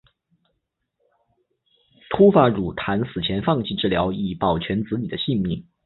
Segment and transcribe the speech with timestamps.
[2.09, 5.63] 秃发傉檀死前放弃治疗以图保全子女的性命。